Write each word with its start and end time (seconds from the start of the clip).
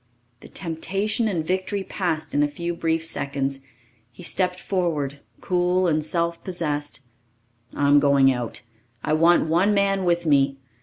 The 0.39 0.47
temptation 0.49 1.27
and 1.27 1.45
victory 1.45 1.83
passed 1.83 2.33
in 2.33 2.41
a 2.41 2.47
few 2.47 2.73
brief 2.73 3.05
seconds. 3.05 3.59
He 4.11 4.23
stepped 4.23 4.59
forward, 4.59 5.19
cool 5.41 5.87
and 5.87 6.03
self 6.03 6.43
possessed. 6.43 7.01
"I'm 7.75 7.99
going 7.99 8.31
out. 8.33 8.63
I 9.03 9.13
want 9.13 9.47
one 9.47 9.75
man 9.75 10.03
with 10.03 10.25
me. 10.25 10.57